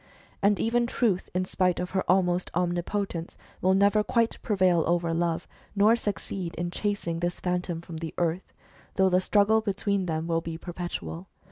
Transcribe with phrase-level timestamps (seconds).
[0.41, 5.47] And even Truth, in spite of her almost omnipotence, will never quite prevail over Love,
[5.75, 8.51] nor succeed in chasing this Phantom from the earth,
[8.95, 11.27] though the struggle between them will be perpetual.